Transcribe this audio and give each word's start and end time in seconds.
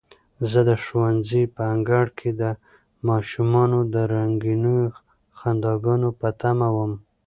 زه 0.51 0.59
د 0.69 0.71
ښوونځي 0.83 1.43
په 1.55 1.61
انګړ 1.73 2.05
کې 2.19 2.29
د 2.41 2.43
ماشومانو 3.09 3.79
د 3.93 3.95
رنګینو 4.13 4.75
خنداګانو 5.39 6.09
په 6.19 6.27
تمه 6.41 6.69
وم. 6.75 6.93